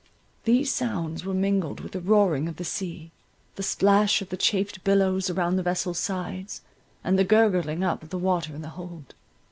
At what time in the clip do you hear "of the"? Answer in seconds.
2.47-2.63, 4.23-4.35, 8.01-8.17